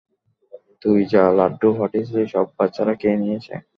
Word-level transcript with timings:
তুই 0.81 0.99
যা 1.13 1.23
লাড্ডু 1.37 1.69
পাঠিয়েছিলি 1.79 2.23
সব 2.33 2.45
বাচ্চারা 2.57 2.93
খেয়ে 3.01 3.17
নিয়েছে! 3.21 3.53